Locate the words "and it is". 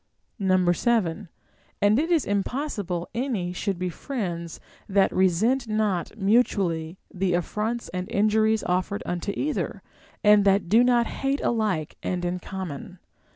1.79-2.25